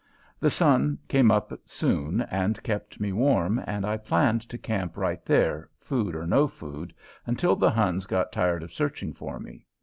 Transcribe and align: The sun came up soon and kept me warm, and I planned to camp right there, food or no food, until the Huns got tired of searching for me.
The 0.39 0.49
sun 0.49 0.97
came 1.07 1.29
up 1.29 1.53
soon 1.63 2.21
and 2.21 2.63
kept 2.63 2.99
me 2.99 3.13
warm, 3.13 3.61
and 3.67 3.85
I 3.85 3.97
planned 3.97 4.41
to 4.49 4.57
camp 4.57 4.97
right 4.97 5.23
there, 5.25 5.69
food 5.79 6.15
or 6.15 6.25
no 6.25 6.47
food, 6.47 6.91
until 7.27 7.55
the 7.55 7.69
Huns 7.69 8.07
got 8.07 8.31
tired 8.31 8.63
of 8.63 8.73
searching 8.73 9.13
for 9.13 9.39
me. 9.39 9.67